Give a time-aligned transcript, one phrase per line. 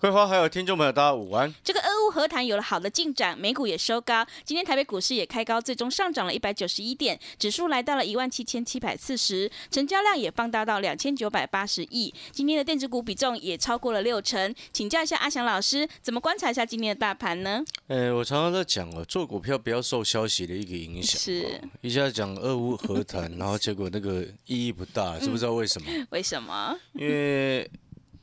[0.00, 1.54] 桂花还有听众朋友大家午安。
[1.62, 12.14] 这个俄乌和谈有了好的进展，美股也收高，今天台北股市也开高，最终上涨了一百九十一点，指数来到了一万七千七百四十，成交量也放大到两千九百八十亿。
[12.32, 17.62] 今天的电子股比重也超过了六成，请教一下阿翔老师，怎么观察一下今天的大盘呢？
[17.88, 21.20] 呃，我常常在讲哦，做股票不要受消息的一个影响。
[21.20, 25.90] 是，一下讲俄乌和谈， 然后结果那个意义不大，知不知道为什么？
[26.08, 26.74] 为什么？
[26.94, 27.70] 因为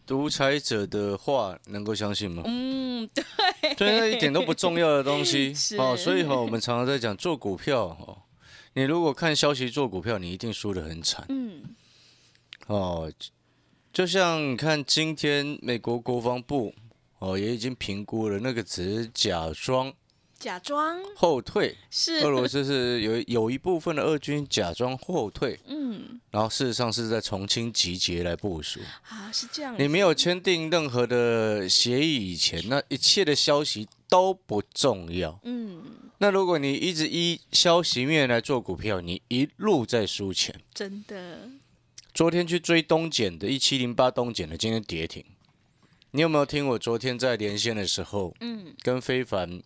[0.07, 2.41] 独裁者的话能够相信吗？
[2.45, 5.95] 嗯，对，对，那一点都不重要的东西 是哦。
[5.95, 8.17] 所以哈，我们常常在讲做股票哦，
[8.73, 11.61] 你如果看消息做股票，你一定输得很惨嗯，
[12.67, 13.11] 哦。
[13.93, 16.73] 就像你看今天美国国防部
[17.17, 19.91] 哦也已经评估了，那个只是假装
[20.39, 21.75] 假装后退。
[21.89, 28.79] 是俄罗斯是有有一部分的俄军假装后退，嗯，然后事实上是在重新集结来部署。
[29.09, 29.75] 啊，是这样。
[29.77, 35.39] 你没有签订任何的协议以前，那一切的消息都不重要。
[35.43, 35.83] 嗯，
[36.19, 40.59] 那如果你一直依消息面来做股票，你一路在输钱。
[40.73, 41.49] 真的
[42.13, 45.23] 昨天去追东碱的，一七零八东碱的，今天跌停。
[46.11, 49.61] 你有没有听我昨天在连线的时候，嗯，跟非凡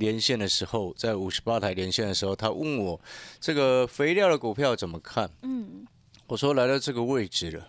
[0.00, 3.00] 连线的时候，在五十八台连线的时候，他问我
[3.38, 5.30] 这个肥料的股票怎么看？
[5.42, 5.86] 嗯，
[6.26, 7.68] 我说来到这个位置了，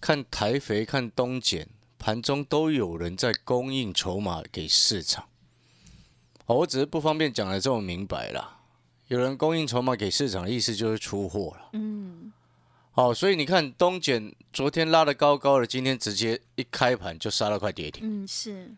[0.00, 1.66] 看台肥、看东碱，
[1.98, 5.26] 盘中都有人在供应筹码给市场。
[6.46, 8.60] 哦，我只是不方便讲的这么明白啦。
[9.08, 11.68] 有人供应筹码给市场的意思就是出货了。
[11.72, 12.32] 嗯，
[12.92, 18.02] 好、所以你看东碱昨天拉的高高的，今天直接一开盘就杀了块跌停。
[18.04, 18.72] 嗯，是，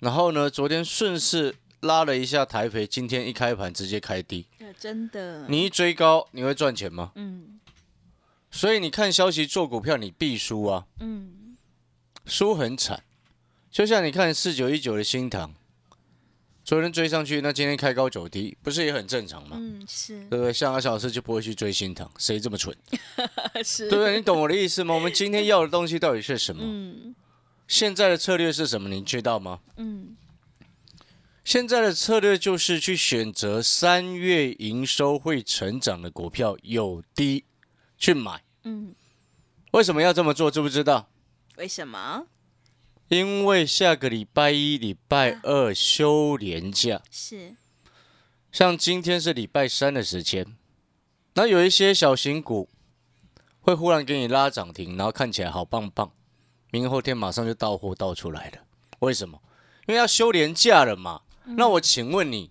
[0.00, 1.54] 然后呢，昨天顺势
[1.84, 4.46] 拉了一下台肥，今天一开盘直接开低。
[4.58, 7.12] 呃，真的，你一追高，你会赚钱吗？
[7.14, 7.60] 嗯
[8.50, 11.56] 所以你看消息做股票，你必输啊，嗯，
[12.24, 13.02] 输很惨。
[13.68, 15.52] 就像你看四九一九的新塘，
[16.64, 19.56] 昨天追上去，那今天开高走低，不是也很正常吗？
[19.58, 20.52] 嗯，是对不对？
[20.52, 22.72] 像阿小老师就不会去追新塘，谁这么蠢？
[23.64, 24.16] 是，对不对？
[24.16, 24.94] 你懂我的意思吗？
[24.94, 26.62] 我们今天要的东西到底是什么？
[26.64, 27.14] 嗯
[27.66, 28.88] 现在的策略是什么？
[28.88, 29.58] 你知道吗？
[29.78, 30.14] 嗯，
[31.44, 37.44] 现在的策略就是去选择三月营收会成长的股票，有低
[37.98, 38.42] 去买。
[38.62, 38.94] 嗯，
[39.72, 40.50] 为什么要这么做？
[40.50, 41.10] 知不知道？
[41.56, 42.26] 为什么？
[43.08, 47.54] 因为下个礼拜一、礼拜二休年假，是，
[48.50, 50.56] 像今天是礼拜三的时间，
[51.34, 52.70] 那有一些小型股
[53.60, 56.10] 会忽然给你拉涨停，然后看起来好棒棒，
[56.70, 58.58] 明后天马上就到货倒出来了。
[59.00, 59.38] 为什么？
[59.86, 61.20] 因为要休年假了嘛。
[61.44, 62.50] 那我请问你，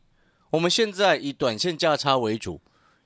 [0.51, 2.61] 我们现在以短线价差为主，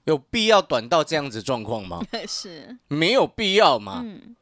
[0.06, 2.02] 有必要短到这样子状况吗？
[2.28, 4.02] 是，没有必要嘛。
[4.04, 4.36] 嗯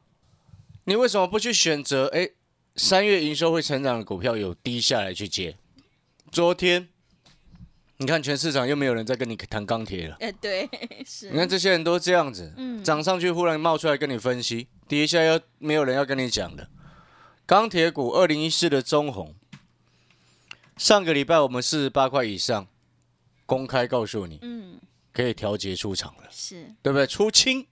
[0.88, 2.06] 你为什么不去选择？
[2.14, 2.30] 哎，
[2.76, 5.56] 三月营收会成长的股票有低下来去接？
[6.30, 6.88] 昨天
[7.96, 10.68] 你看全市场又没有人在跟你谈钢铁了，呃，对，
[11.04, 16.68] 是，你看这些人都这样子，嗯涨上去忽然冒出来跟你分析，跌下又没有人要跟你讲的。
[17.44, 19.34] 钢铁股二零一四的中红，
[20.76, 22.66] 上个礼拜我们四十八块以上，
[23.46, 24.78] 公开告诉你嗯，
[25.12, 26.24] 可以调节出场了。
[26.30, 27.06] 是，对不对？
[27.06, 27.66] 出清。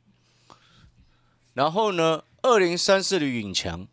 [1.53, 3.87] 然后呢，二零三四的允强，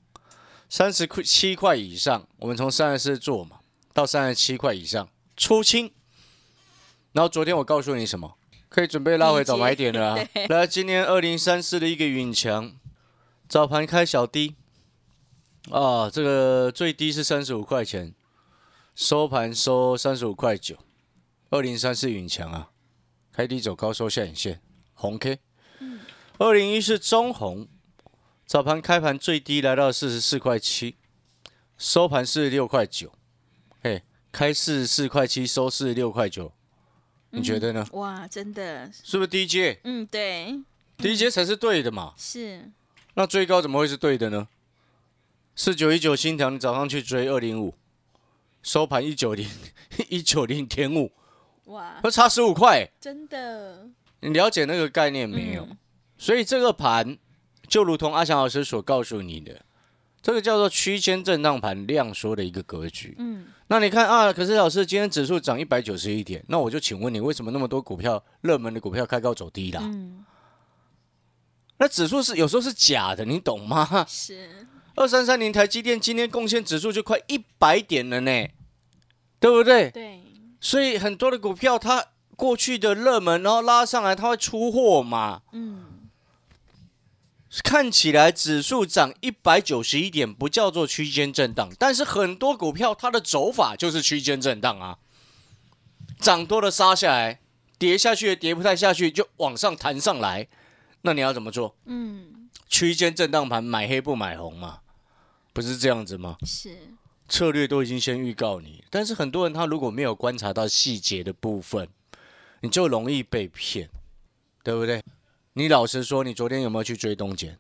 [0.69, 3.59] 三十块七块以上，我们从三十四做嘛，
[3.94, 5.91] 到三十七块以上出清。
[7.11, 8.38] 然后昨天我告诉你什么？
[8.69, 10.28] 可以准备拉回早买点了、啊。
[10.47, 12.72] 来，今天二零三四的一个允强，
[13.49, 14.55] 早盘开小低，
[15.69, 18.16] 啊，这个最低是三十五块钱，
[19.02, 20.78] 收盘收三十五块九。
[21.50, 22.70] 二零三四云强啊，
[23.34, 24.62] 开低走高收下影线，
[24.94, 25.40] 红 K。
[26.38, 27.68] 二零一是中红，
[28.46, 30.98] 早盘开盘最低来到四十四块七，
[31.80, 33.12] 收盘四十六块九，
[33.82, 36.53] 嘿，开四十四块七，收四十六块九，
[37.32, 37.88] 你觉得呢？
[37.94, 39.80] 哇，真的，是不是 DJ？？
[39.84, 40.62] 嗯，对
[41.00, 42.14] ，，DJ 才是对的嘛。
[42.16, 42.70] 是，
[43.16, 44.48] 那最高怎么会是对的呢？
[45.56, 47.74] 四九一九新塘，你早上去追二零五，
[48.63, 49.49] 收盘一九零
[50.09, 51.11] 一九零点五，
[51.66, 53.90] 哇，会差十五块，真的
[54.22, 55.63] 你了解那个概念没有？
[55.63, 55.78] 嗯
[56.22, 57.17] 所以这个盘
[57.67, 59.66] 就如同阿翔老师所告诉你的，
[60.22, 63.16] 这个叫做区间震荡盘量缩的一个格局。
[63.17, 69.81] 嗯，那你看啊，可是老师今天指数涨一百九十一点，那我就请问你，为什么那么多股票热门的股票开高走低啦？
[69.84, 70.23] 嗯，
[71.78, 74.05] 那指数是有时候是假的，你懂吗？
[74.07, 78.47] 是，二三三零台积电今天贡献指数就快一百点了呢，
[79.40, 79.90] 对不对？
[79.91, 80.22] 对，
[80.59, 85.41] 所以很多的股票它过去的热门，然后拉上来，它会出货嘛。
[85.53, 86.09] 嗯，
[87.64, 94.97] 看起来指数涨一百九十一点不叫做区间震荡，但是很多股票它的走法就是区间震荡啊，
[96.20, 97.40] 涨多了杀下来，
[97.78, 100.47] 跌下去跌不太下去就往上弹上来，
[101.02, 101.76] 那你要怎么做？
[101.85, 104.80] 嗯，区间震荡盘买黑不买红嘛，
[105.53, 106.38] 不是这样子吗？
[106.46, 106.78] 是，
[107.28, 111.88] 策略都已经先预告你，但是很多人他如果没有观察到细节的部分，
[112.62, 113.90] 你就容易被骗，
[114.64, 115.03] 对不对？
[115.53, 117.59] 你老实说，你昨天有没有去追东简？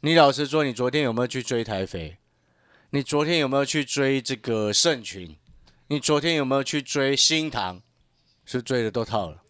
[0.00, 2.18] 你老实说，你昨天有没有去追台肥？
[2.90, 5.36] 你昨天有没有去追这个盛群？
[5.86, 7.80] 你昨天有没有去追新塘？
[8.44, 9.42] 是追的都套了，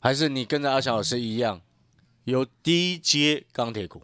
[0.00, 1.62] 还是你跟着阿翔老师一样，
[2.24, 4.02] 有低阶钢铁股？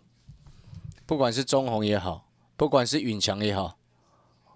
[1.05, 2.30] 不管是中红也好，
[2.61, 3.79] 不管是允强也好，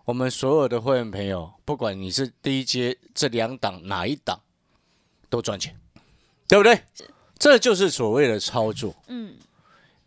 [0.05, 4.43] 我们所有的会员朋友，不管你是第一阶这两档哪一档，
[5.31, 5.81] 都赚钱，
[6.47, 6.83] 对不对？
[7.39, 8.95] 这就是所谓的操作。
[9.07, 9.37] 嗯，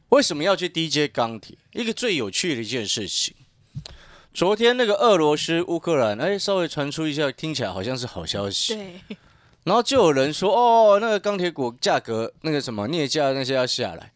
[0.10, 1.58] 为什么要去低阶钢铁？
[1.72, 3.34] 一个最有趣的一件事情，
[4.32, 8.76] 昨天那个俄罗斯乌克兰，哎，稍微传出一下，听起来好像是好消息。
[8.76, 9.18] 对，
[9.64, 14.14] 然后就有人说，哦，那个钢铁股价格那个什么镍价那些要下来。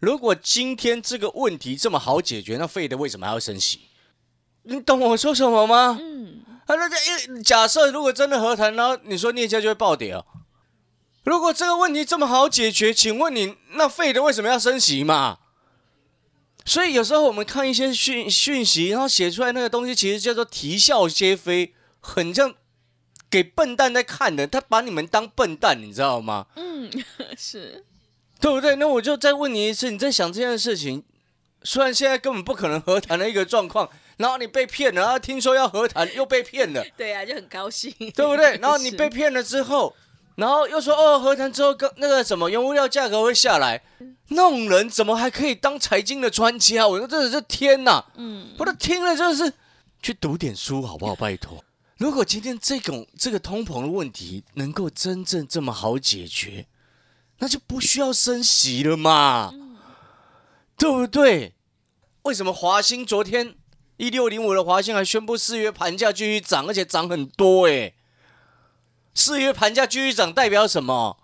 [0.00, 3.82] 如果今天这个问题这么好解决，那费的为什么还要升息？
[4.62, 5.98] 你懂我说什么吗？
[6.00, 10.24] 嗯，啊，那这假设如果真的和谈，然后你说镍价就会暴跌哦。
[11.24, 15.38] 如果这个问题这么好解决，请问你那费的为什么要升息嘛？
[16.64, 22.54] 所以有时候我们看一些讯讯息，然后写出来那个东西，其实叫做啼笑皆非，很像
[23.30, 26.46] 给笨蛋在看的，他把你们当笨蛋，你知道吗？
[26.56, 26.90] 嗯，
[27.36, 27.84] 是，
[28.40, 28.76] 对不对？
[28.76, 31.02] 那我就再问你一次，你在想这件事情，
[31.62, 38.56] 虽然现在根本不可能和谈的一个状况，然后你被骗了，然后听说要和谈又被骗了， 对啊，就很高兴，对不对？
[38.62, 39.94] 然后你被骗了之后，
[40.36, 43.82] 然后又说哦，和谈之后跟那个什么原物料价格会下来，
[44.28, 46.86] 那种人怎么还可以当财经的专家？
[46.88, 48.04] 我说真的是天哪！
[48.16, 49.52] 嗯，我都听了，真的是
[50.02, 51.14] 去读点书好不好？
[51.14, 51.62] 拜托，
[51.98, 56.64] 如果今天这种这个通膨的问题能够真正这么好解决，
[57.40, 59.52] 那就不需要升息了嘛，
[60.76, 61.54] 对不对？
[62.22, 63.56] 为什么华兴昨天
[63.96, 67.94] 一六零五的华兴还宣布四月盘价继续涨，而且涨很多诶、
[69.14, 71.16] 四月盘价继续涨代表什么？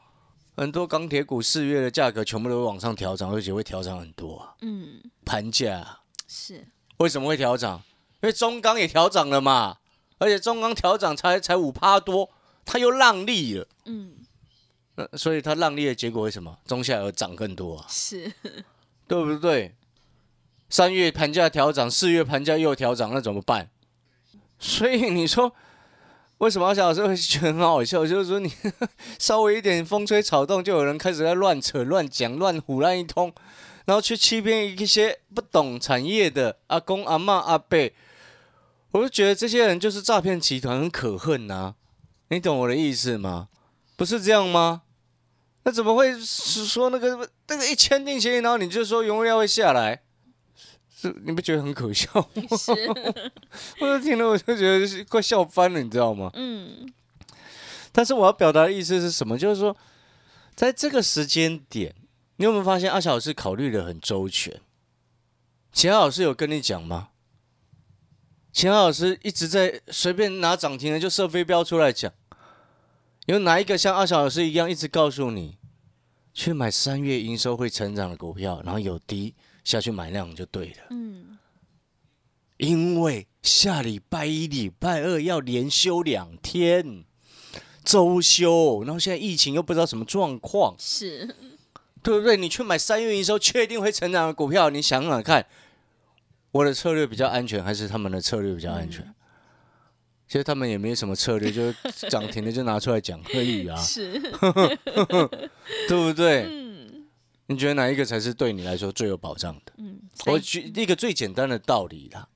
[0.56, 4.54] 很多钢铁股四月的价格全部都会往上调涨，而且会调涨很多啊。
[4.62, 6.66] 嗯，盘价是，
[6.96, 7.82] 为什么会调涨？
[8.22, 9.76] 因为中钢也调涨了嘛，
[10.16, 12.30] 而且中钢调涨才才五趴多，
[12.64, 14.14] 它又让利了，嗯，
[14.96, 16.58] 那所以它让利的结果为什么？
[16.66, 18.32] 中下游涨更多啊，是，
[19.06, 19.75] 对不对？
[20.69, 23.70] 三月盘价调涨，四月盘价又调涨，那怎么办？
[24.58, 25.52] 所以你说
[26.38, 28.06] 为什么小老师会觉得很好笑？
[28.06, 28.50] 就是说你
[29.19, 33.32] 稍微一点风吹草动，就有人开始在乱扯、乱讲、乱胡乱一通，
[33.85, 37.92] 然后去欺骗一些不懂产业的阿公、阿妈、阿伯。
[38.92, 41.75] 我就觉得这些人就是诈骗集团，很可恨呐、
[42.30, 43.49] 你懂我的意思吗？
[43.94, 44.82] 不是这样吗？
[45.66, 50.00] 那怎么会是说那个那个一签订协议，然后你就说原物料会下来？
[50.96, 52.56] 是你不觉得很可笑吗？
[52.56, 52.70] 是，
[53.82, 56.30] 我就听了我就觉得是快笑翻了，你知道吗？
[56.35, 56.88] 嗯，
[57.90, 59.37] 但是我要表达的意思是什么？
[59.37, 59.76] 就是说，
[60.54, 61.92] 在这个时间点，
[62.37, 64.61] 你有没有发现阿小老师考虑的很周全？
[65.73, 67.08] 其他老师有跟你讲吗？
[68.52, 72.12] 其他老师一直在随便拿涨停的就射飞镖出来讲，
[73.26, 75.59] 有哪一个像阿小老师一样一直告诉你
[76.33, 80.87] 去买三月营收会成长的股票，然后有低下去买那种就对了？
[80.90, 81.37] 嗯，
[82.59, 87.04] 因为下礼拜一、礼拜二要连休两天，
[87.85, 91.35] 周休，然后现在疫情又不知道什么状况，是，
[92.02, 92.37] 对不对？
[92.37, 95.45] 你去买三月营收确定会成长的股票，你想想看，
[96.52, 99.12] 我的策略比较安全，还是他们的策略比较安全？
[100.28, 104.18] 其实他们也没什么策略， 就是涨停的就拿出来讲而已啊， 是，
[105.88, 106.42] 对不对？
[106.45, 107.06] 嗯，
[107.47, 109.73] 你觉得哪一个才是对你来说最有保障的？
[109.78, 112.28] 嗯，我举一个最简单的道理啦，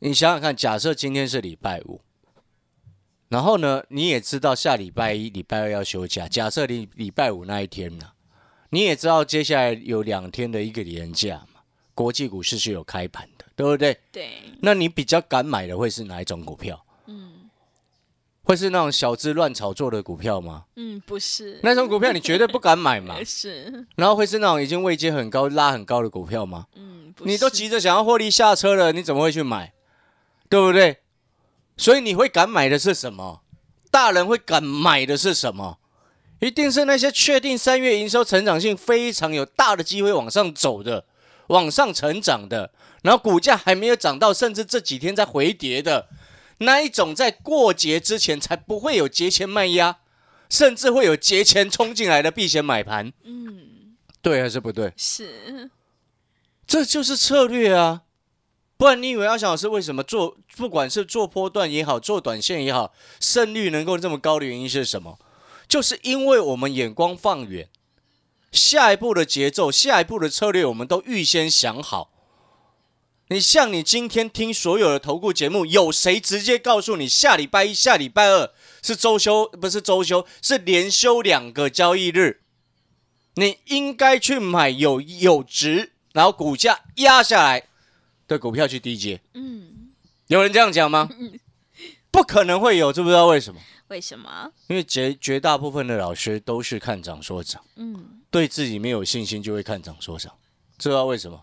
[0.00, 2.00] 你想想看，假设今天是礼拜五，
[3.28, 8.10] 然后呢，你也知道下礼拜一、礼拜二要休假，假设你礼拜五那一天呢，
[8.70, 11.53] 你也知道接下来有两天的一个连假嘛，
[11.94, 13.98] 国际股市是有开盘的，对不对？
[14.10, 14.28] 对，
[14.60, 16.84] 那你比较敢买的会是哪一种股票？
[17.06, 17.48] 嗯，
[18.42, 20.64] 会是那种小资乱炒作的股票吗？
[20.76, 23.16] 嗯，不是，那种股票你绝对不敢买嘛。
[23.24, 26.66] 是，然后会是那种已经位阶很高、拉很高的股票吗？
[26.74, 29.72] 嗯，不你都急着想要获利下车了，你怎么会去买？
[30.48, 30.98] 对不对？
[31.76, 33.42] 所以你会敢买的是什么？
[33.90, 35.78] 大人会敢买的是什么？
[36.40, 41.06] 一定是那些确定三月营收成长性非常有大的机会往上走的、
[41.48, 42.72] 往上成长的，
[43.02, 46.08] 然后股价还没有涨到，甚至这几天在回跌的
[46.58, 49.98] 那一种，在过节之前才不会有节前卖压，
[50.48, 53.12] 甚至会有节前冲进来的避险买盘。
[53.24, 54.92] 嗯，对还是不对？
[54.96, 55.70] 是，
[56.66, 58.02] 这就是策略啊！
[58.76, 65.18] 不然你以为阿翔老师为什么做，不管是做波段也好，做短线也好，胜率能够这么高的原因是什么？
[65.68, 67.68] 就是因为我们眼光放远，
[68.54, 72.10] 下一步的节奏、下一步的策略，我们都预先想好。
[73.28, 82.42] 你像你今天听所有的投顾节目，有谁直接告诉你下礼拜一、下礼拜二是周休，不是周休，是连休两个交易日？
[83.34, 87.64] 你应该去买有有值，然后股价压下来
[88.28, 89.20] 的股票去低接。
[89.32, 89.90] 嗯，
[90.28, 91.08] 有人这样讲吗？
[92.12, 93.60] 不可能会有，知不知道为什么？
[93.88, 94.52] 为什么？
[94.68, 100.34] 因为绝绝大部分的老师都是看涨说涨，嗯，对自己没有信心就会看涨说涨，
[100.76, 101.40] 知道为什么？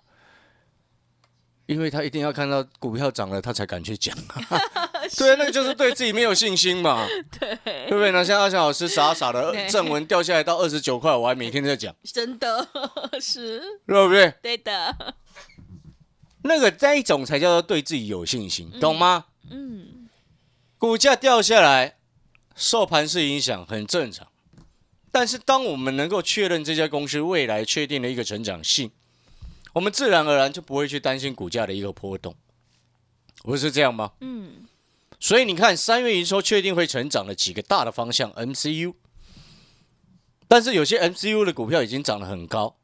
[1.65, 4.13] 因为他一定要看到股票涨了，他才敢去讲。
[5.17, 7.07] 对，那个就是对自己没有信心嘛，
[7.39, 8.21] 对，对不对那？
[8.21, 12.67] 像阿翔老师傻傻的正文掉下来到二十九块，我还每天在讲，真的
[13.21, 14.33] 是对不对？
[14.41, 15.15] 对的，
[16.43, 19.27] 那个那一种才叫做对自己有信心，懂吗？
[19.49, 20.09] 嗯，
[20.77, 21.95] 股价掉下来，
[22.53, 24.27] 受盘势影响很正常。
[25.11, 28.91] 但是当我们能够确认这家公司未来确定的一个成长性，
[29.73, 32.35] 我们自然而然就不会去担心股价的一个波动，
[33.43, 34.13] 不是这样吗？
[34.21, 34.65] 嗯，
[35.19, 38.93] 所以你看，三月营收确定会成长的几个大的方向，MCU，
[40.47, 42.77] 但是有些 MCU 的股票已经涨得很高，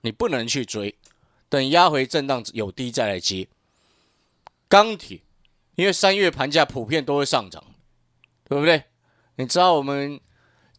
[0.00, 0.96] 你不能去追，
[1.48, 3.48] 等压回震荡有低再来接。
[4.68, 5.20] 钢铁，
[5.76, 7.62] 因为三月盘价普遍都会上涨，
[8.48, 8.84] 对不对？
[9.36, 10.20] 你知道我们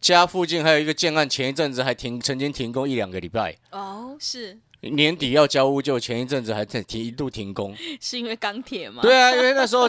[0.00, 7.74] 家附近还有一个建案，前一阵子还停，曾经停工一两个礼拜，哦，是年底要交屋，就前一阵子还在停一度停工。
[8.00, 9.02] 是因为钢铁吗？
[9.02, 9.88] 对啊，因为那时候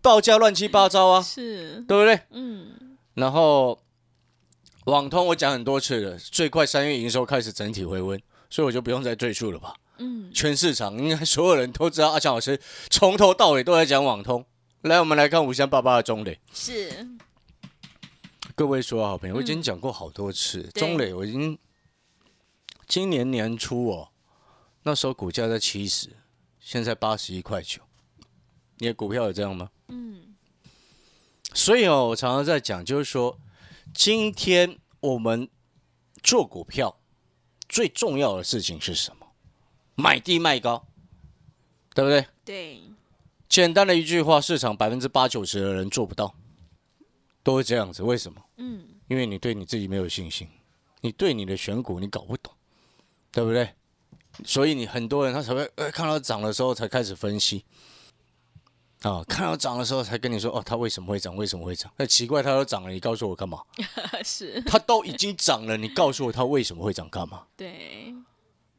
[0.00, 2.18] 报价乱七八糟啊， 是，对不对？
[2.30, 3.78] 嗯，然后
[4.84, 8.18] 网通我讲很多次了，最快三月营收开始整体回温，
[8.48, 9.74] 所以我就不用再赘述了吧。
[9.98, 12.58] 嗯，全市场应该所有人都知道，阿强老师
[12.88, 14.44] 从头到尾都在讲网通。
[14.82, 16.40] 来，我们来看五三八八的中磊。
[16.52, 17.06] 是，
[18.54, 21.58] 各位说好朋友，我已经讲过好多次，对中磊我已经
[22.86, 24.08] 今年年初哦，
[24.82, 26.10] 那时候股价在七十，
[26.60, 27.80] 现在八十一块九。
[28.78, 29.70] 你的股票有这样吗？
[29.88, 30.34] 嗯，
[31.54, 33.38] 所以哦，我常常在讲，就是说，
[33.94, 35.48] 今天我们
[36.22, 36.98] 做股票
[37.68, 39.28] 最重要的事情是什么？
[39.94, 40.86] 买低卖高，
[41.94, 42.26] 对不对？
[42.44, 42.82] 对，
[43.48, 46.34] 简单的一句话，市场百分之八九十的人做不到，
[47.42, 48.02] 都会这样子。
[48.02, 48.40] 为什么？
[48.56, 50.48] 嗯，因为你对你自己没有信心，
[51.00, 52.52] 你对你的选股你搞不懂，
[53.30, 53.74] 对不对？
[54.44, 57.64] 所以你很多人他才会呃看到涨的时候才开始分析，
[59.02, 61.36] 啊，看到涨的时候才跟你说哦，它为什么会涨？
[61.36, 61.92] 为什么会涨？
[61.98, 63.60] 那奇怪，它都涨了，你告诉我干嘛？
[64.24, 67.46] 是，它都已经涨了，你告诉我它为什么会涨干嘛？
[67.56, 68.14] 对，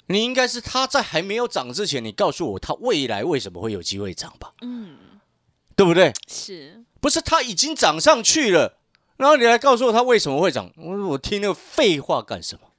[0.08, 4.54] 你应该是它在还没有涨之前，你告诉我它未来为什么会有机会涨吧？
[4.62, 4.98] 嗯，
[5.76, 6.12] 对不对？
[6.28, 8.78] 是，不是它已经涨上去了，
[9.18, 10.72] 然后你来告诉我它为什么会涨？
[10.78, 12.70] 我我听那个废话干什么？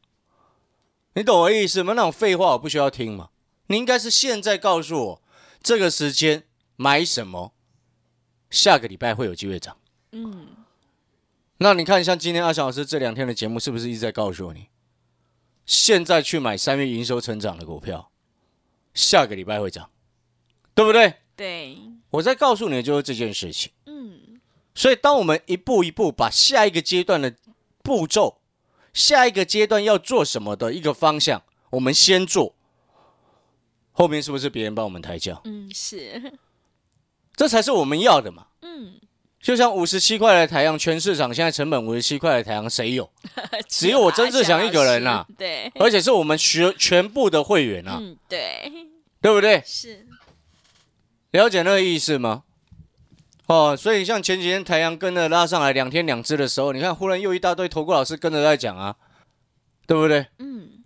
[1.12, 1.92] 你懂我意思吗？
[1.92, 3.28] 那种废话我不需要听嘛。
[3.66, 5.22] 你应该是现在告诉我
[5.62, 6.44] 这个时间
[6.76, 7.52] 买什么，
[8.48, 9.76] 下个礼拜会有机会涨。
[10.12, 10.46] 嗯，
[11.58, 14.68] 那你看，像今天阿翔老师这两天的节目，是不是一直在告诉你，
[15.66, 18.10] 现在去买三月营收成长的股票，
[18.94, 19.90] 下个礼拜会涨，
[20.74, 21.16] 对不对？
[21.36, 21.78] 对，
[22.08, 23.70] 我在告诉你的就是这件事情。
[24.74, 27.34] 嗯，所以，当我们一步一步把下一个阶段的
[27.82, 28.38] 步骤、
[28.92, 32.54] 下一个阶段要做什么的一个方向，我们先做，
[33.92, 35.40] 后面是不是别人帮我们抬轿？
[35.44, 36.32] 嗯，是，
[37.36, 38.48] 这才是我们要的嘛。
[38.62, 39.00] 嗯，
[39.40, 43.10] 就像五十七块的台阳，全市场现在成本五十七块的台阳，谁有？
[43.68, 48.72] 只有我曾志祥一个人啊对，而且是我们学全部的会员啊，嗯，对，
[49.20, 49.62] 对不对？
[49.64, 50.06] 是，
[51.30, 52.44] 了解那个意思吗？
[53.46, 58.96] 哦，所以像前几天台阳跟着拉上来两天两只的时候，你看忽然又一大堆投顾老师跟着在讲啊，
[59.86, 60.26] 对不对？
[60.38, 60.82] 嗯，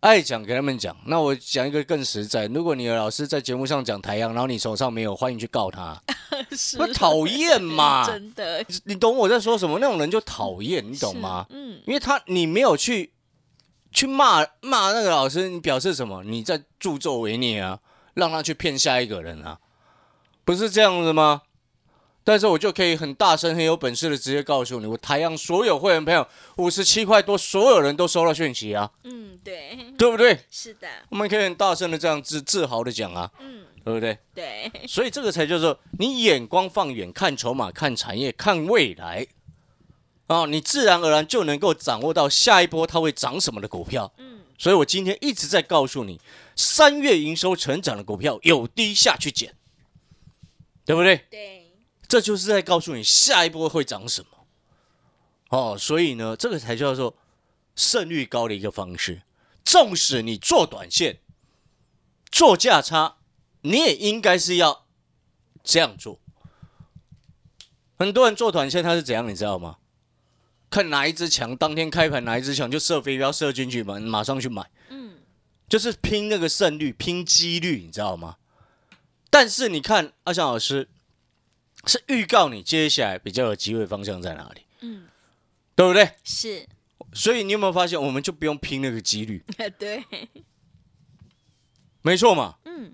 [0.00, 0.96] 爱讲给他们讲。
[1.04, 6.02] 那我讲一个更实在，如果你的老师在节目上讲台阳，然后你手上没有，欢迎去告他，
[6.56, 8.06] 是不讨厌嘛？
[8.08, 9.78] 真的，你懂我在说什么？
[9.78, 11.44] 那种人就讨厌，你懂吗？
[11.50, 13.12] 嗯，因为他你没有去
[13.92, 16.24] 去骂骂那个老师，你表示什么？
[16.24, 17.78] 你在助纣为虐啊，
[18.14, 19.58] 让他去骗下一个人啊，
[20.46, 21.42] 不是这样子吗？
[22.22, 30.38] 但是我就可以很大声、很有本事的直接告诉你，我台阳所有会员朋友五十七块多，所有人都收到讯息啊，嗯，对，对不对？
[30.50, 34.18] 是的，我们可以很大声的这样自自豪的讲啊，嗯，对不对？
[34.34, 39.26] 对，所以这个才叫做你眼光放远，看筹码，看产业，看未来，
[40.26, 44.12] 啊，你自然而然就能够掌握到下一波它会涨什么的股票。
[44.18, 46.20] 嗯，所以我今天一直在告诉你，
[46.54, 49.54] 三月营收成长的股票有低下去捡，
[50.84, 51.24] 对不对？
[51.30, 51.69] 对，
[52.10, 54.46] 这就是在告诉你下一波会涨什么。
[55.50, 57.16] 哦，所以呢，这个才叫做
[57.76, 59.22] 胜率高的一个方式。
[59.64, 61.20] 纵使你做短线、
[62.28, 63.18] 做价差，
[63.60, 64.86] 你也应该是要
[65.62, 66.18] 这样做。
[67.96, 69.76] 很多人做短线，他是怎样，你知道吗？
[70.68, 74.68] 看哪一只强，当天开盘哪一只强就射飞镖射进去嘛，马上去买。
[74.88, 75.18] 嗯，
[75.68, 78.38] 就是拼那个胜率，拼几率，你知道吗？
[79.30, 80.88] 但是你看阿翔老师
[81.86, 85.08] 是预告你接下来比较有机会方向在哪里，嗯，
[85.74, 86.12] 对不对？
[86.24, 86.68] 是，
[87.12, 89.44] 所以你有没有发现，我们就不用拼那个几率，
[89.78, 90.04] 对，
[92.02, 92.56] 没错嘛。
[92.64, 92.92] 嗯，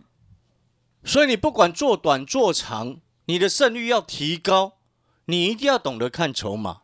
[1.04, 4.78] 所以你不管做短做长，你的胜率要提高，
[5.26, 6.82] 你一定要懂得看筹码，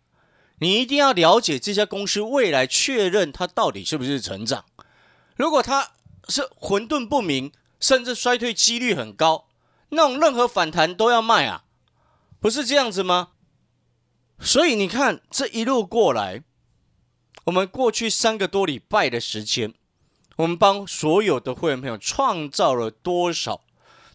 [0.59, 4.64] 你一定要了解这家公司未来，确认它到底是不是成长。
[5.37, 5.92] 如果它
[6.28, 9.49] 是混沌不明，甚至衰退几率很高，
[9.88, 11.64] 那种任何反弹都要卖啊，
[12.42, 13.28] 不是这样子吗？
[14.40, 16.42] 所以你看这一路过来，
[17.44, 19.72] 我们过去三个多礼拜的时间，
[20.34, 23.62] 我们帮所有的会员朋友创造了多少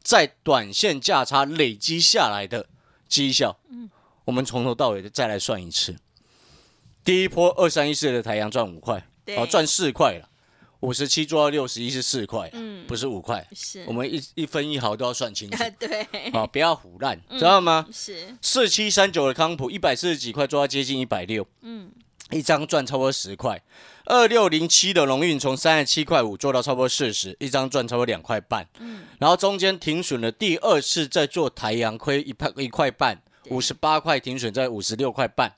[0.03, 2.67] 在短线价差累积下来的
[3.07, 3.57] 绩效？
[4.25, 5.95] 我们从头到尾的再来算一次。
[7.05, 10.27] 第一波二三一四的太阳赚五块，对哦，赚四块了。
[10.81, 13.45] 五十七做到六十一是四块，嗯不是五块。
[13.55, 17.87] 是，我们一一分一毫都要算清楚 对，啊，不要胡乱，知道吗？
[17.91, 21.91] 是，四七三九的康普一百四十几块做到接近一百六，嗯，
[22.31, 23.61] 一张赚超过十块。
[24.05, 28.65] 二六零七的龙运从三十七块五做到超过四十，一张赚超过两块半。
[28.79, 35.53] 嗯，然后中间停损了第二次再做台阳亏一块一块半，五十八块停损在五十六块半。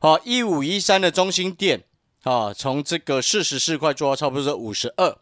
[0.00, 1.82] 好，一五一三的中心店
[2.22, 5.16] 啊，从这个四十四块做到差不多是五十二，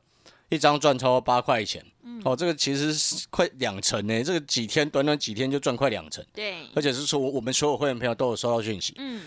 [0.49, 1.85] 一张赚超过八块钱。
[2.03, 2.21] 嗯。
[2.25, 8.93] 哦，这个其实是快两成呢，这个几天短短几天就赚快两成，对，而且是说我我们所有会员朋友都有收到讯息。
[8.99, 9.23] 嗯，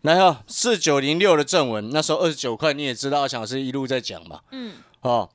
[0.00, 5.30] 然后四九零六的正文，那时候二十九块，你也知道，阿强老师一路在讲嘛，嗯，哦，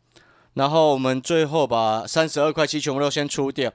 [0.56, 3.72] 然后我们最后把三十二块七全部都先出掉，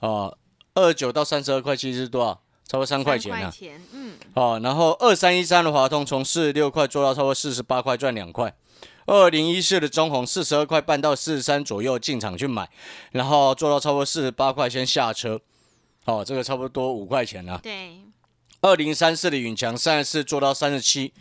[0.00, 0.36] 哦，
[0.74, 2.42] 二九到三十二块七是多少？
[2.72, 8.56] 超过三块钱啊，三块钱，嗯，哦，然后二三一三的华通从四十六块做到超过四十八块，赚两块。
[9.04, 12.66] 二零一四的中红四十二块半到四十三左右进场去买，
[13.10, 15.38] 然后做到超过四十八块先下车，
[16.06, 17.60] 哦，这个差不多五块钱啊。
[17.62, 17.98] 对，
[18.62, 21.12] 二零三四的允强三十四做到三十七，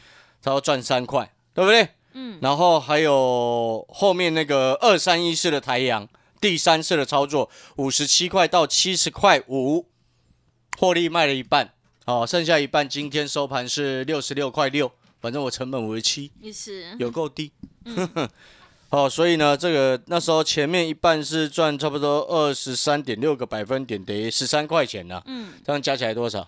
[0.42, 1.90] 他要赚三块，对不对？
[2.14, 6.08] 嗯，然后还有后面那个二三一四的台阳，
[6.40, 9.88] 第三次的操作五十七块到七十块五，
[10.78, 11.74] 获利卖了一半，
[12.06, 17.52] 哦，剩下一半今天收盘是六十六块六，反正我成本五十七，也是，有够低。
[18.90, 26.46] 哦，所以呢，这个那时候前面一半是赚差不多二十三点六个百分点，等于十三块钱呢、嗯，这样加起来多少？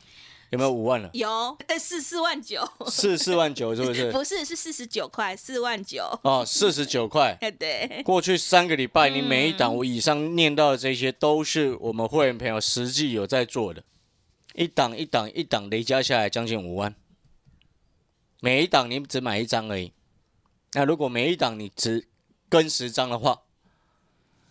[0.50, 1.10] 有没有五万了？
[1.14, 4.12] 有，哎，四四万九，四四万九是不是？
[4.14, 7.36] 不是，是四十九块，四万九，哦，四十九块。
[7.42, 13.82] 哎， 对，过去三个礼拜，你每一档我以上念到的这些，都是我们会员朋友实际有在做的，
[14.54, 16.96] 一档一档一档累加下来将近五万。
[18.40, 19.94] 每一档你只买一张而已，
[20.74, 22.08] 那如果每一档你只
[22.50, 23.42] 跟十张的话，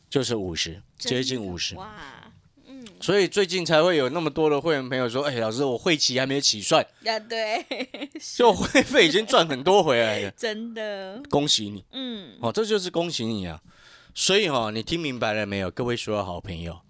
[0.09, 1.75] 就是五十，接近五十。
[1.77, 2.33] 哇，
[2.65, 7.65] 嗯，所以最近才会有那么多的会员朋友说：“哎，老师，我会期还没起算，啊，对，
[8.35, 13.61] 就会费已经赚很多回来了，真的，恭喜你！”嗯，哦，这就是恭喜你啊！
[14.15, 16.81] 所以哈、哦，你听明白了没有，各位所有好朋友？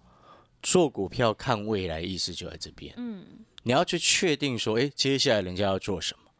[0.63, 2.95] 做股票看未来，意思就在这边。
[2.97, 3.25] 嗯，
[3.65, 6.31] 你要去确定说，诶，接下来人家要做什么？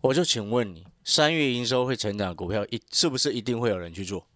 [0.00, 4.26] 我就请问你，三月营收会成长的股票，一是不是一定会有人去做？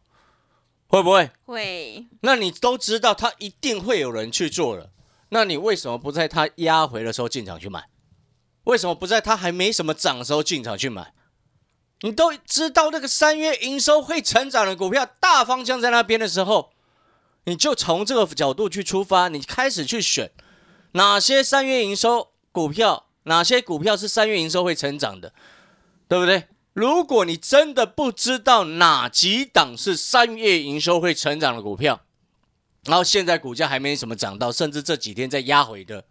[0.88, 1.30] 会不会？
[1.46, 4.90] 会，那你都知道，他一定会有人去做了。
[5.30, 7.88] 那你为什么不在它压回的时候进场去买？
[8.64, 11.14] 为什么不在它还没什么涨的时候进场去买？
[12.00, 16.71] 你都知道那个三月营收会成长的股票，大方向在那边的时候，
[17.44, 20.30] 你就从这个角度去出发，你开始去选
[20.92, 25.32] 哪些三月营收股票，哪些股票是三月营收会成长的，
[26.08, 26.48] 对不对？
[26.72, 32.00] 如果你真的不知道哪几档是三月营收会成长的股票，
[32.84, 36.04] 然后现在股价还没什么涨到，甚至这几天在压回的，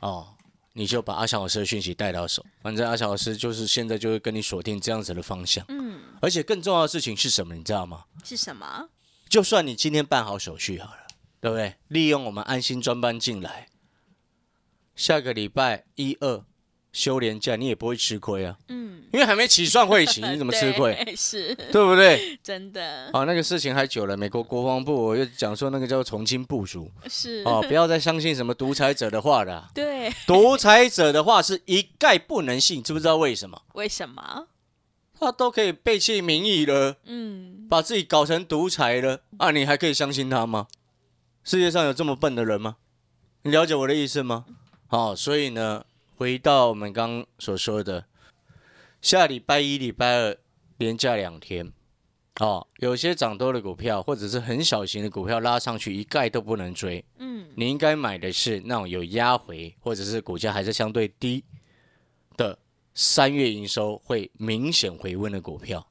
[0.00, 0.34] 哦。
[0.74, 5.64] 你就把阿翔老师的讯息带到手，反正阿翔老师就是现在就会跟你锁定这样子的方向。
[5.66, 7.52] 嗯，而且更重要的事情是什么？
[7.52, 8.04] 你知道吗？
[8.22, 8.88] 是什么？
[9.28, 11.06] 就算你今天办好手续好了，
[11.40, 11.74] 对不对？
[11.88, 13.68] 利用我们安心专班进来，
[14.96, 16.44] 下个礼拜一二。
[16.90, 20.96] 休年假你也不会吃亏啊，嗯，因为还没起算会期，你怎么吃亏？
[21.14, 22.36] 是，对不对？
[22.42, 23.10] 真的。
[23.12, 29.70] 哦，那个事情还久了，美国国防部又讲说那个叫重新部署，是哦，不要再相信什么独裁者的话了。
[29.74, 33.62] 对，独裁者的话是一概不能信，知不知道为什么？
[33.74, 34.48] 为什么？
[35.18, 40.68] 他都可以背弃民意了，嗯，把自己搞成独裁了，啊，你还可以相信他吗？
[41.44, 42.76] 世界上有这么笨的人吗？
[43.42, 44.44] 你了解我的意思吗？
[44.86, 45.84] 好，所以呢。
[46.16, 48.06] 回到我们刚所说的，
[49.00, 50.36] 下礼拜一、礼拜二
[50.76, 51.72] 连假两天，
[52.40, 57.04] 哦，有些涨多的股票或者是很小型的股票拉上去，一概都不能追。
[57.18, 61.46] 嗯，你应该买的是那种有压回或者是股价还是相对低的
[63.00, 65.86] 三月营收会明显回温的股票。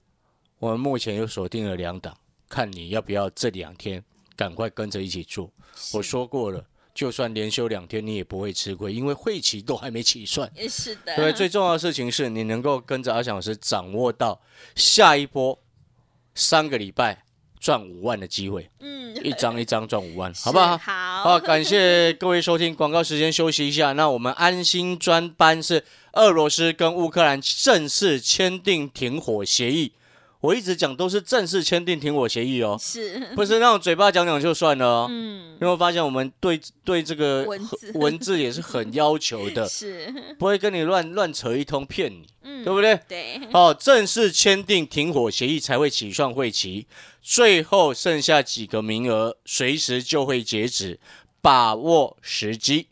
[0.59, 2.13] 我们目前又锁定了两档，
[2.49, 4.03] 看你要不要这两天
[4.35, 5.49] 赶快跟着一起做。
[5.93, 6.65] 我说过了。
[6.93, 10.51] 就算连休两天，你也不会吃亏，因为会期都还没起算。
[10.67, 11.15] 是的。
[11.15, 14.41] 对，最重要的事情是你能够跟着阿翔老师掌握到
[14.75, 15.57] 下一波
[16.35, 17.23] 三个礼拜
[17.57, 18.69] 赚五万的机会。
[18.79, 20.77] 嗯，一张一张赚五万， 好不好？
[20.77, 21.06] 好。
[21.27, 23.91] 好，感谢各位收听，广告时间休息一下。
[23.91, 29.91] 那我们安心专班是俄罗斯跟乌克兰正式签订停火协议。
[30.41, 33.19] 我一直讲都是正式签订停火协议哦，是。
[33.35, 35.07] 不是那种嘴巴讲讲就算了哦？
[35.09, 37.91] 嗯，因为我发现我们对对这个文字。
[37.97, 40.13] 文字也是很要求的， 是。
[40.37, 42.99] 不会跟你乱乱扯一通骗你，嗯，对不对？
[43.07, 46.85] 对，好，正式签订停火协议才会起算会期，
[47.21, 50.99] 最后剩下几个名额，随时就会截止，
[51.41, 52.89] 把握时机。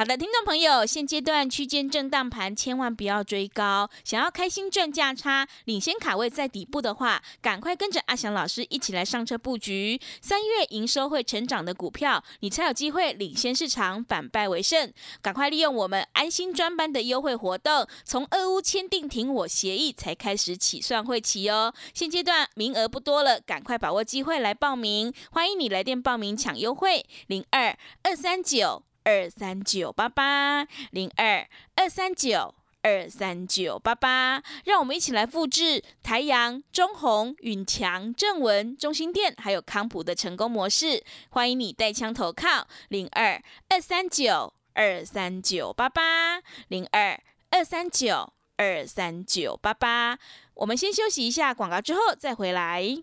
[0.00, 3.90] 好的，听众朋友，现阶段区间震荡盘，千万不要追高。
[4.02, 10.00] 想要开心赚价差，领先卡位在底部的话，赶快跟着阿翔老师一起来上车布局。
[10.22, 14.90] 三月营收会成长的股票，你才有机会领先市场，反败为胜。
[15.20, 21.74] 赶快利用我们安心专班的优惠活动，从俄乌签订停火协议才开始起算会期哦。
[21.92, 25.12] 现阶段名额不多了，赶快把握机会来报名。
[25.32, 28.82] 欢迎你来电报名抢优惠，零二二三九。
[29.10, 31.44] 二三九八八零二
[31.74, 41.02] 二三九二三九八八，让我们一起来复制台阳、中宏、允强、正文、中心店还有康普的成功模式。
[41.30, 47.20] 欢迎你带枪投靠零二二三九二三九八八零二
[47.50, 50.16] 二三九二三九八八。
[50.54, 53.02] 我们先休息一下广告，之后再回来。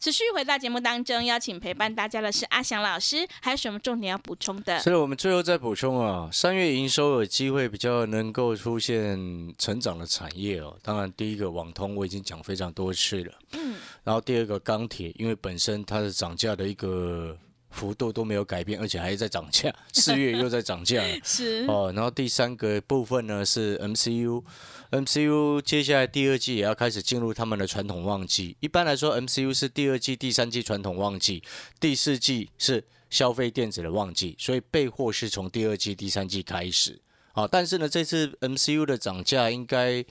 [0.00, 4.78] 持续回到节目当中，邀请陪伴大家的是阿翔老师，还有什么重点要补充的？
[4.78, 9.18] 所以我们最后再补充啊，三月营收有机会比较能够出现
[9.58, 10.76] 成长的产业哦。
[10.82, 17.36] 当然，第一个网通我已经讲非常多次了，嗯，然后第二个钢铁，因为本身它的涨价的一个
[17.70, 21.92] 幅度都没有改变，而且还在涨价，四月又在涨价， 是哦。
[21.92, 24.44] 然后第三个部分呢是 MCU。
[24.90, 28.56] MCU 接下来第二季也要开始进入他们的传统旺季。
[28.60, 31.42] 一般来说，MCU 是第二季、第三季传统旺季，
[31.78, 37.00] 第四季是消费电子的旺季，所以备货是从第二季、第三季开始。
[37.32, 40.02] 好，但是呢，这次 MCU 的涨价应该，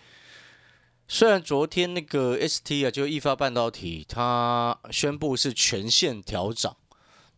[1.08, 6.78] 虽然昨天那个 ST 啊，就易发半导体，它宣布是全线调涨，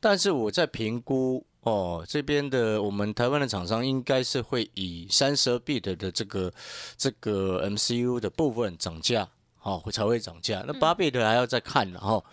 [0.02, 1.46] 但是我在评估。
[1.62, 6.52] 哦，这边的我们台湾的厂商应该是会以三十二 bit 的这个
[6.98, 10.64] 这个 MCU 的部分涨价，好才会涨价。
[10.66, 12.24] 那八 bit 还要再看了哈，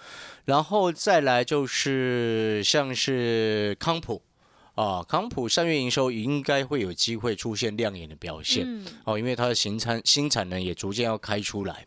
[0.45, 4.23] 然后再来就是像是康普，
[4.77, 8.65] 啊，康普三月营收应该会有机会出现亮眼的表现。
[8.65, 11.85] 嗯，哦，因为它的新产新产能也逐渐要开出来。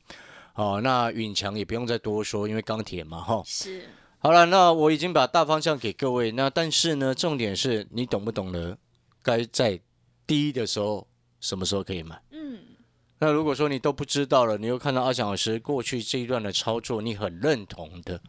[0.55, 3.41] 哦，那允强也不用再多说，因为钢铁嘛，哈。
[3.45, 3.87] 是，
[4.21, 8.77] 好了，那我已经把大方向给各位，那但是呢，重点是你懂不懂得
[9.23, 9.79] 该在
[10.27, 11.07] 低的时候
[11.39, 12.21] 什么时候可以买？
[12.31, 12.59] 嗯，
[13.19, 18.21] 那如果说你都不知道了，你又看到阿翔老师过去这一段的操作，你很认同的，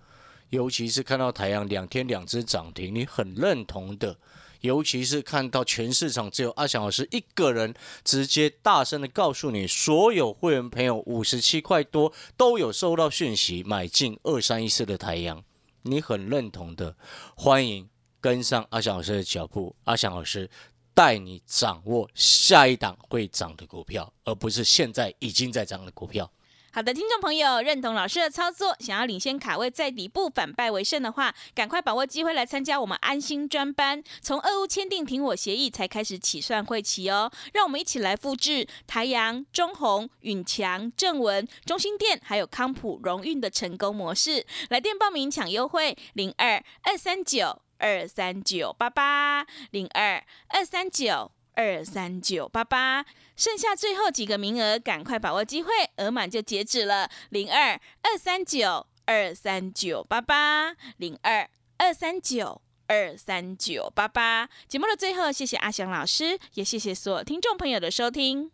[0.51, 4.17] 尤其是看到台阳两天两只涨停，你很认同的，
[4.61, 7.75] 尤其是看到全市场只有阿翔老师一个人
[8.05, 15.43] 直接大声的告诉你，所有会员朋友五十七块多都有收到讯息买进二三一四的台阳，
[15.83, 16.97] 你很认同的，
[17.37, 17.89] 欢迎
[18.21, 20.51] 跟上阿翔老师的脚步，阿翔老师。
[20.93, 26.31] 带你掌握下一档会涨的股票，而不是现在已经在涨的股票。
[26.73, 34.01] 好的，听众朋友，认同老师的操作，想要领先卡位在底部反败为胜的话，赶快把握机会来参加我们安心专班。
[34.23, 44.47] 从俄乌签订停火协议才开始起算会期哦，让我们一起来复制台阳、中宏、允强、正文、中心店还有康普、荣运的成功模式。
[44.69, 47.63] 来电报名抢优惠，零二二三九。
[47.83, 53.05] 二三九八八零二二三九二三九八八，
[53.37, 57.11] 剩下最后几个名额，赶快把握机会，额满就截止了。
[57.29, 61.47] 零二二三九二三九八八零二
[61.77, 64.49] 二三九二三九八八。
[64.67, 68.51] 节目的最后，谢谢阿翔老师，也谢谢所有听众朋友的收听。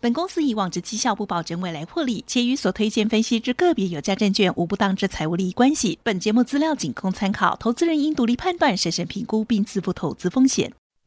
[0.00, 6.00] 本公司以往之绩效不保证未来获利，且与所推荐分析之个别有价证券无不当之财务利益关系。
[6.02, 10.72] 本节目资料仅供参考，投资人应独立判断、审慎评估并自负投资风险。